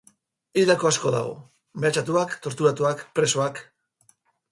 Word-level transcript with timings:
Hildako 0.59 0.87
asko 0.89 1.11
dago, 1.15 1.35
mehatxatuak, 1.83 2.33
torturatuak, 2.47 3.05
presoak... 3.21 3.61